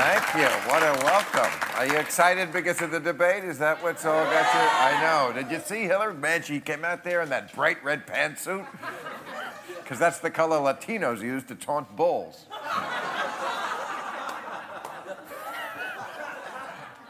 [0.00, 0.48] Thank you.
[0.70, 1.52] What a welcome.
[1.74, 3.44] Are you excited because of the debate?
[3.44, 4.60] Is that what's all got you?
[4.62, 5.30] I know.
[5.34, 6.14] Did you see Hillary?
[6.14, 8.66] Man, she came out there in that bright red pantsuit.
[9.76, 12.46] Because that's the color Latinos use to taunt bulls.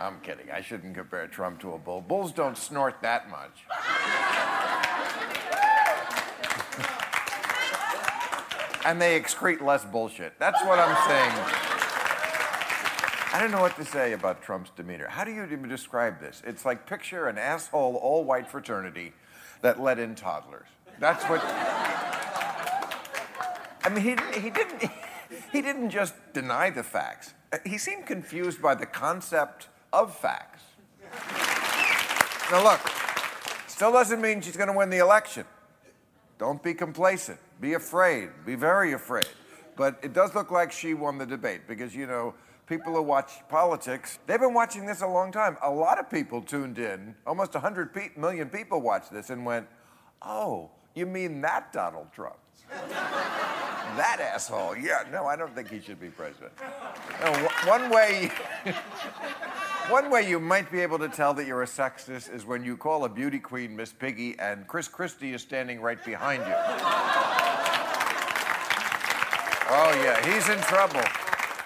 [0.00, 0.50] I'm kidding.
[0.50, 2.00] I shouldn't compare Trump to a bull.
[2.00, 3.66] Bulls don't snort that much.
[8.84, 10.36] and they excrete less bullshit.
[10.40, 11.79] That's what I'm saying.
[13.32, 15.06] I don't know what to say about Trump's demeanor.
[15.06, 16.42] How do you even describe this?
[16.44, 19.12] It's like picture an asshole all white fraternity
[19.62, 20.66] that let in toddlers.
[20.98, 21.40] That's what.
[23.82, 24.90] I mean, he, he didn't.
[25.52, 27.34] He didn't just deny the facts.
[27.64, 30.62] He seemed confused by the concept of facts.
[32.50, 32.80] Now look,
[33.68, 35.44] still doesn't mean she's going to win the election.
[36.38, 37.38] Don't be complacent.
[37.60, 38.30] Be afraid.
[38.44, 39.28] Be very afraid.
[39.76, 42.34] But it does look like she won the debate because, you know,
[42.70, 45.56] people who watch politics, they've been watching this a long time.
[45.60, 47.16] A lot of people tuned in.
[47.26, 49.66] Almost 100 pe- million people watched this and went,
[50.22, 52.36] oh, you mean that Donald Trump?
[52.70, 54.76] that asshole.
[54.76, 56.52] Yeah, no, I don't think he should be president.
[57.24, 58.30] No, wh- one way.
[59.88, 62.76] One way you might be able to tell that you're a sexist is when you
[62.76, 66.54] call a beauty queen Miss Piggy and Chris Christie is standing right behind you.
[69.72, 71.00] Oh, yeah, he's in trouble.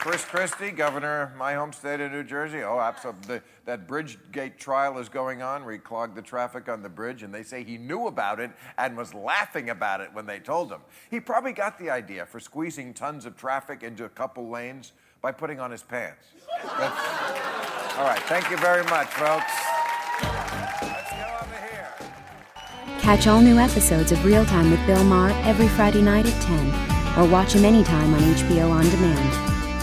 [0.05, 2.63] Chris Christie, governor of my home state of New Jersey.
[2.63, 3.41] Oh, absolutely.
[3.65, 7.33] That Bridgegate trial is going on where he clogged the traffic on the bridge, and
[7.33, 10.83] they say he knew about it and was laughing about it when they told him.
[11.11, 15.33] He probably got the idea for squeezing tons of traffic into a couple lanes by
[15.33, 16.27] putting on his pants.
[16.69, 19.53] All right, thank you very much, folks.
[23.01, 27.19] Catch all new episodes of Real Time with Bill Maher every Friday night at 10,
[27.19, 29.54] or watch him anytime on HBO On Demand.